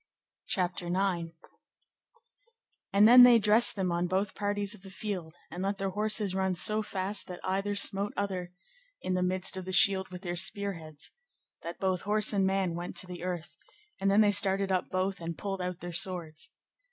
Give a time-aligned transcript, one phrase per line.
[0.47, 0.91] CHAPTER IX.
[0.95, 1.35] Of the battle between
[2.09, 2.21] King Arthur
[2.93, 3.03] and Accolon.
[3.03, 6.33] And then they dressed them on both parties of the field, and let their horses
[6.33, 8.51] run so fast that either smote other
[9.03, 11.11] in the midst of the shield with their spear heads,
[11.61, 13.55] that both horse and man went to the earth;
[13.99, 16.49] and then they started up both, and pulled out their swords.